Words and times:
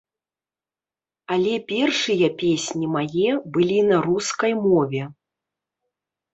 Але 1.35 1.51
першыя 1.73 2.27
песні 2.41 2.85
мае 2.95 3.31
былі 3.53 3.79
на 3.93 3.97
рускай 4.09 4.51
мове. 4.67 5.03